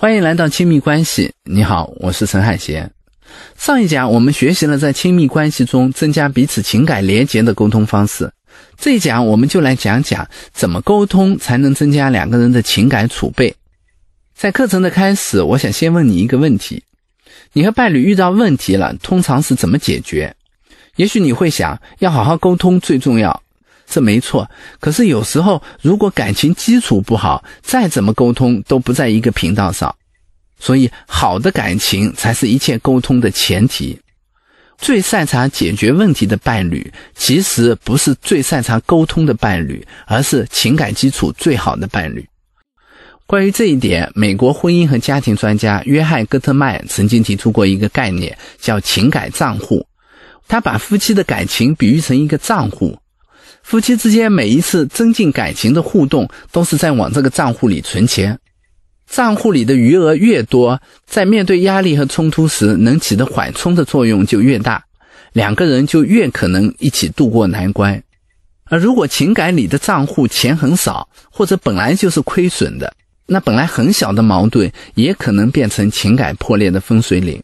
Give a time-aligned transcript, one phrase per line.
[0.00, 1.30] 欢迎来到亲密关系。
[1.44, 2.90] 你好，我是陈海贤。
[3.58, 8.32] 上一讲我们学习了在亲密关系中增加彼此情感连结的沟通方式，
[8.78, 13.54] 这一讲我们就来讲讲怎么沟通才能增加两个人的情感储备。
[14.34, 16.82] 在课程的开始，我想先问你一个问题：
[17.52, 20.34] 你和伴侣遇到问题了，通常是怎么解决？
[20.96, 23.42] 也许你会想，要好好沟通最重要。
[23.90, 24.48] 这没错，
[24.78, 29.92] 可是有时候如果感情基础不好，再怎么沟通都不在一个频道上。
[30.60, 33.98] 所以，好的感情才是一切沟通的前提。
[34.78, 42.26] 最擅长解决问题的伴侣，其实不是最擅长沟通的伴侣，而是情感基础最好的伴侣。
[43.26, 49.86] 关于这一点，美国婚姻和家庭专家约翰·戈特曼曾经提出过一个概念，叫情感账户。
[50.48, 52.98] 他把夫妻的感情比喻成一个账户。
[53.70, 58.36] 夫妻之间每一次增进感情的互动，都是在往这个账户里存钱。
[59.06, 64.82] 账户里的余额越多，在面对压力和冲突时，能起的缓冲的作用就越大，
[65.32, 68.02] 两个人就越可能一起度过难关。
[68.64, 72.92] 而如果情感里的账户钱很少，或者本来就是亏损的，
[73.26, 77.40] 那本来很小的矛盾，也可能变成情感破裂的分水岭。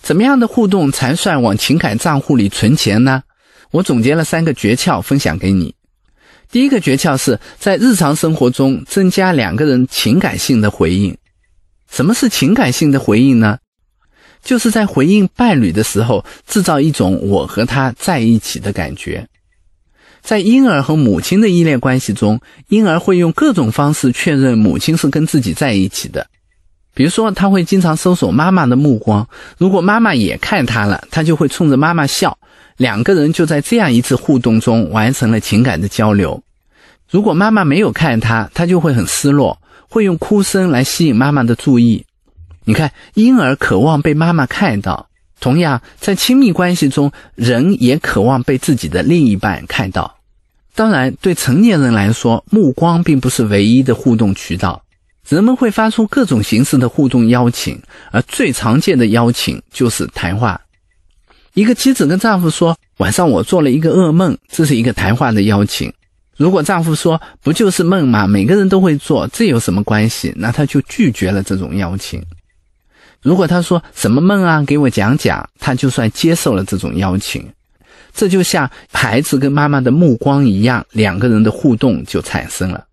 [0.00, 3.22] 怎么样的互动才算往情感账户里存钱呢？
[3.70, 5.74] 我总结了三个诀窍，分享给你。
[6.50, 11.16] 第一个诀窍是在日常生活中增加两个人情感性的回应。
[11.90, 13.58] 什么是情感性的回应呢？
[14.42, 19.26] 就是在回应伴侣的时候，制造一种我和他在一起的感觉。
[20.22, 26.26] 在婴儿和母亲的依恋关系中，婴儿会用各种方式确认母亲是跟自己在一起的。
[26.96, 32.38] 比如说，他会经常搜索妈妈的目光，如果妈妈也看他了，他就会冲着妈妈笑。
[32.78, 36.42] 两个人就在这样一次互动中完成了情感的交流。
[37.10, 39.58] 如果妈妈没有看他，他就会很失落，
[39.90, 42.02] 会用哭声来吸引妈妈的注意。
[42.64, 45.06] 你看，婴儿渴望被妈妈看到，
[45.38, 50.16] 同样在亲密关系中，人也渴望被自己的另一半看到。
[50.74, 54.82] 当然，对成年人来说，目光并不是唯一的互动渠道，
[55.28, 57.80] 人们会发出各种形式的互动邀请，
[58.12, 60.60] 而最常见的邀请就是谈话。
[61.54, 65.92] 一个妻子跟丈夫说：“晚上我做了一个噩梦。”这是一个谈话的邀请。
[66.36, 68.26] 如果丈夫说：“不就是梦吗？
[68.26, 72.22] 每个人都会做，这有什么关系？”那他就拒绝了这种邀请。
[73.22, 74.62] 如果他说：“什么梦啊？
[74.64, 77.44] 给我讲讲。”他就算接受了这种邀请。
[78.14, 82.84] 这就像孩子跟妈妈的目光一样，两个人的互动就产生了。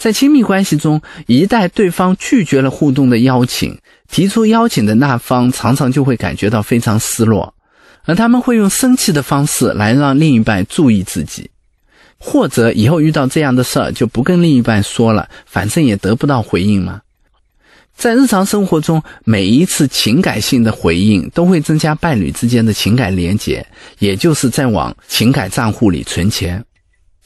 [0.00, 3.76] 在亲密关系中，一旦对方拒绝了互动的邀请，
[4.10, 7.52] 提出邀请的那方常常就会感觉到非常失落。
[8.06, 11.50] 而他们会用生气的方式来让另一半注意自己，
[12.16, 17.02] 或者以后遇到这样的事儿就不跟另一半说了，反正也得不到回应嘛。
[17.94, 23.66] 在日常生活中，每一次情感性的回应都会增加伴侣之间的情感连结，
[23.98, 26.64] 也就是在往情感账户里存钱。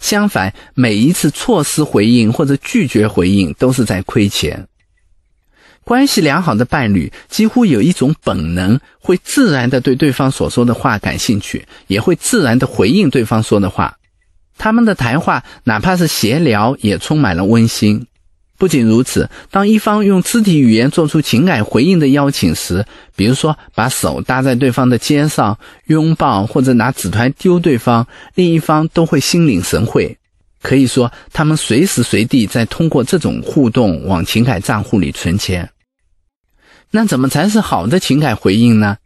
[0.05, 4.69] 相反，每一次错失回应或者拒绝回应都是在亏钱。
[5.83, 13.97] 关系良好的伴侣几乎有一种本能，会自然的对对方所说的话感兴趣，也会自然的回应对方说的话。
[14.59, 18.07] 他们的谈话哪怕是闲聊，也充满了温馨。
[18.65, 22.83] 不仅如此，当一方用肢体语言做出情感回应的邀请时，
[23.15, 25.59] 比如说把手搭在对方的肩上
[25.89, 30.17] 拥抱，或者拿纸团丢对方，另一方都会心领神会。
[30.63, 35.69] 可以说，他们随时随地在通过这种互动往情感账户里存钱。
[36.91, 38.97] 那怎么才是好的情感回应呢？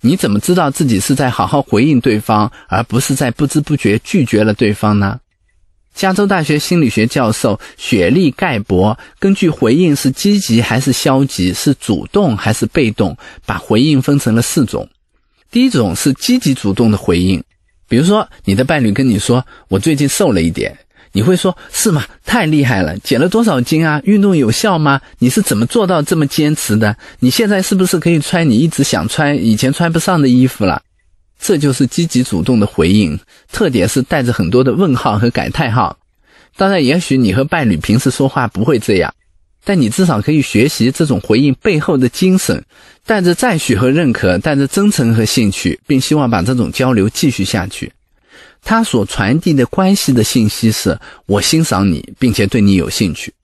[0.00, 5.20] 你怎么知道自己是在好好回应对方，而不是在不知不觉拒绝了对方呢？
[5.94, 13.16] 加州大学心理学教授雪莉·盖博根据回应是积极还是消极，是主动还是被动，
[13.46, 14.88] 把回应分成了四种。
[15.50, 17.42] 第一种是积极主动的回应，
[17.88, 20.76] 比如说你的伴侣跟你说：“我最近瘦了一点。”
[21.14, 22.02] 你会说是吗？
[22.24, 24.00] 太厉害了，减了多少斤啊？
[24.04, 24.98] 运动有效吗？
[25.18, 26.96] 你是怎么做到这么坚持的？
[27.20, 30.80] 你现在是不是可以穿你一直想穿、以前穿不上的衣服了？
[31.44, 33.18] 这就是积极主动的回应，
[33.50, 35.98] 特点是带着很多的问号和感叹号。
[36.56, 39.12] 当然，也许你和伴侣平时说话不会这样，
[39.64, 42.64] 但你至少可以学习这种回应背后的精神，
[43.04, 47.92] 带着赞许和认可，带着真诚和兴趣，并希望把这种交流继续下去。
[48.62, 50.96] 他所传递的关系的信息是
[51.26, 53.34] 我欣赏你，并且对你有兴趣。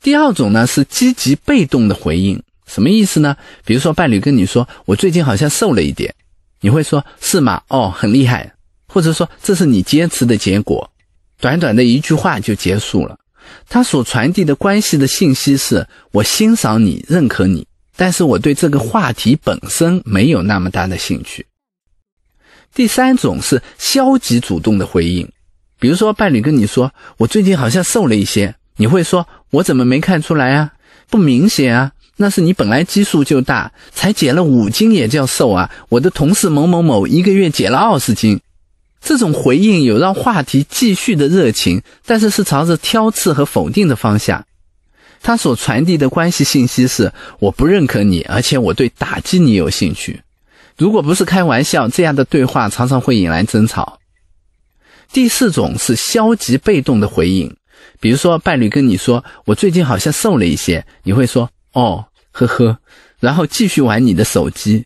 [0.00, 3.36] 第二种呢是积极被动的回应，什么意思呢？
[3.64, 6.14] 比如说伴侣跟你说：“我最近好像瘦了一点。”
[6.60, 7.62] 你会说：“是吗？
[7.68, 8.54] 哦，很厉害。”
[8.88, 10.90] 或者说：“这是你坚持的结果。”
[11.40, 13.18] 短短的一句话就结束了。
[13.68, 21.46] 他所传递的关系的信息是我欣赏你、认可你，但是我对这个话题本身没有那么大的兴趣。
[22.74, 25.30] 第三种是消极主动的回应，
[25.78, 30.72] 比如说伴侣跟你说：“我最近好像瘦了一些。”你会说：“我怎么没看出来啊？
[31.08, 38.40] 不明显啊，那是你本来基数就大，才减了五斤也叫瘦啊。”我的同事某某某一个月减了二十斤。
[39.00, 44.44] 这种回应有让话题继续的热情，但是是朝着挑刺和否定的方向。
[45.22, 50.22] 他所传递的关系信息是：我不认可你，而且我对打击你有兴趣。
[50.76, 53.98] 如果不是开玩笑，这样的对话常常会引来争吵。
[55.12, 57.56] 第四种是消极被动的回应，
[58.00, 62.78] 比如说伴侣跟你说：“我最近好像瘦了一些。”你会说：“哦，呵呵。”
[63.20, 64.84] 然后继续玩你的手机。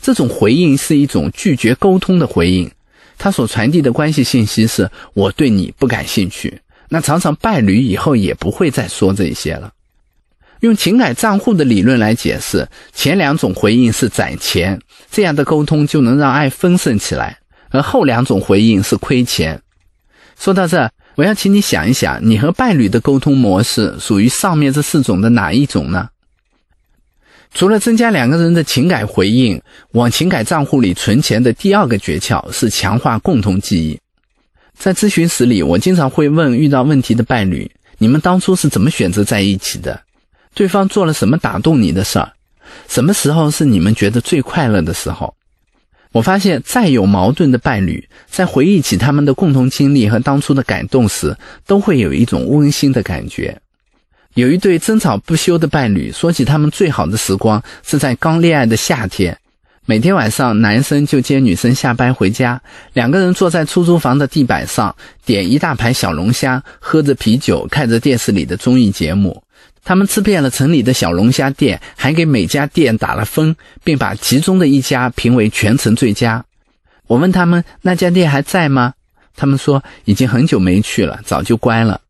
[0.00, 2.70] 这种回应是一种拒绝沟通的回应。
[3.16, 9.72] 它所传递的关系信息是我对你不感兴趣，那常常伴侣以后也不会再说这些了。
[10.60, 14.80] 用情感账户的理论来解释，前两种回应是攒钱，
[15.10, 17.38] 这样的沟通就能让爱丰盛起来；
[17.70, 19.60] 而后两种回应是亏钱。
[20.38, 26.08] 说到这，我要请你想一想，你和伴侣的沟通模式属于上面这四种的哪一种呢？
[27.54, 29.62] 除了增加两个人的情感回应，
[29.92, 33.98] 往情感账户里存钱的第二个诀窍是强化共同记忆。
[34.76, 40.00] 在咨询室里，我经常会问遇到问题的伴侣：“你们当初是怎么选择在一起的？
[40.52, 42.32] 对方做了什么打动你的事儿？
[42.88, 45.32] 什么时候是你们觉得最快乐的时候？”
[46.10, 51.36] 我发现，再有矛盾的伴侣，在回忆起他们的共同经历和当初的感动时，
[51.66, 53.60] 都会有一种温馨的感觉。
[54.34, 59.36] 有一对争吵不休的伴侣，说起他们最好的时光是在刚恋爱的夏天。
[59.86, 62.60] 每天晚上，男生就接女生下班回家，
[62.94, 64.94] 两个人坐在出租房的地板上，
[65.24, 69.40] 点一大盘小龙虾，喝着啤酒，看着电视里的综艺节目。
[69.84, 73.54] 他们吃遍了城里的小龙虾店，还给每家店打了分，
[73.84, 76.44] 并把其中的一家评为全城最佳。
[77.06, 78.94] 我问他们那家店还在吗？
[79.36, 82.00] 他们说已经很久没去了，早就关了。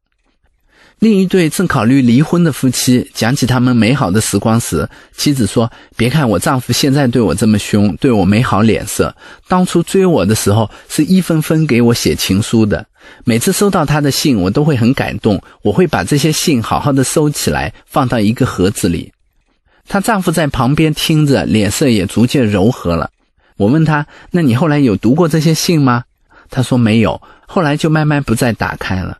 [1.01, 9.15] 另一对正考虑离婚的夫妻讲起他们美好的时光时，妻子说：“别看我丈夫现在对我这么凶，对我没好脸色。
[9.47, 12.87] 当初追我的时候，是一封封给我写情书的。
[13.25, 15.43] 每次收到他的信，我都会很感动。
[15.63, 19.13] 我会把这些信好好的收起来，放到一个盒子里。”
[19.87, 23.11] 她丈夫在旁边听着，脸色也逐渐柔和了。
[23.59, 26.05] 我问他：“那你后来有读过这些信吗？”
[26.49, 29.19] 他说：“没有，后来就慢慢不再打开了。”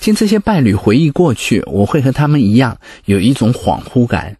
[0.00, 4.36] 听这些伴侣回忆过去，我会和他们一样有一种恍惚感。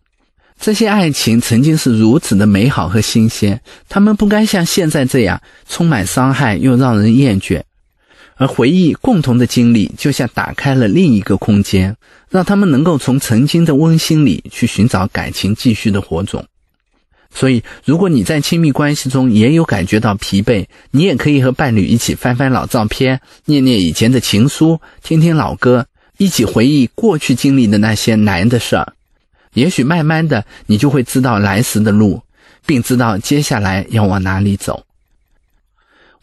[0.61, 7.63] 这些爱情曾经是如此的美好和新鲜，他们不该像现在这样充满伤害又让人厌倦。
[8.37, 11.97] 而回忆共同的经历，就像打开了另一个空间，
[12.31, 16.45] 让他们能够从曾经的温馨里去寻找感情继续的火种。
[17.34, 25.87] 所以，如果你在亲密关系中也有感觉到疲惫，你也可以和伴侣一起翻翻老照片，念念以前的情书，听听老歌，
[26.19, 28.93] 一起回忆过去经历的那些难的事儿。
[29.55, 32.23] 也许慢慢的，你就会知道来时的路，
[32.67, 34.84] 并知道接下来要往哪里走。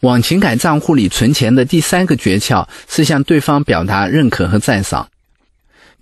[0.00, 5.08] 往情感账户里存钱的第三个诀窍是向对方表达认可和赞赏。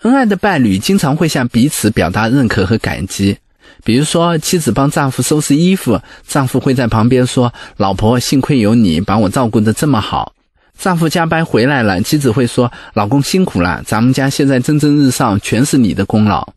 [0.02, 3.38] 恩爱的伴侣经常会向彼此表达认可和感激。
[3.84, 10.32] 比如说，妻子帮丈夫收拾衣服，丈夫会在旁边说：“老婆，幸亏有你，把我照顾得这么好。”
[10.78, 16.52] 丈夫加班回来了，妻子会说：“老公辛苦了，咱们家现在蒸蒸日上，全是你的功劳。”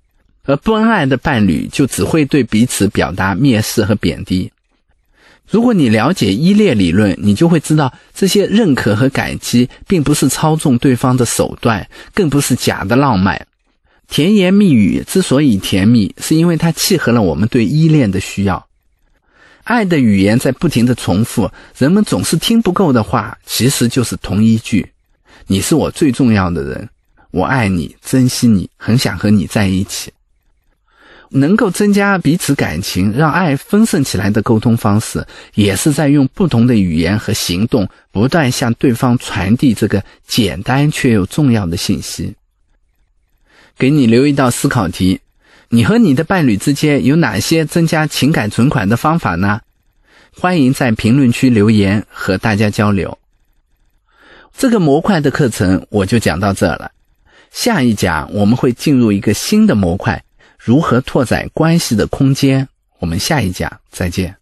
[0.46, 4.52] 而不恩爱的伴侣就只会对彼此表达蔑视和贬低。
[5.48, 13.46] 如果你了解依恋理论，你就会知道，这些认可和感激并不是操纵对方的手段，更不是假的浪漫。
[14.12, 18.68] 甜言蜜语之所以甜蜜，是因为它契合了我们对依恋的需要。
[19.64, 24.86] 爱的语言在不停的重复，人们总是听不够的话，其实就是同一句
[25.48, 26.90] ：“你是我最重要的人，
[27.32, 30.12] 我爱你，珍惜你，很想和你在一起。”
[31.34, 35.26] 能够增加彼此感情、让爱丰盛起来的沟通方式，
[35.56, 42.36] 也是在用不同的语言和行动，不断向对方传递这个简单却又重要的信息。
[43.82, 45.22] 给你留一道思考题：
[45.70, 49.60] 你和你的伴侣之间有哪些增加情感存款的方法呢？
[50.38, 53.18] 欢迎在评论区留言和大家交流。
[54.56, 56.92] 这个模块的课程我就讲到这了，
[57.50, 60.24] 下一讲我们会进入一个新的模块，
[60.60, 62.68] 如何拓展关系的空间。
[63.00, 64.41] 我们下一讲再见。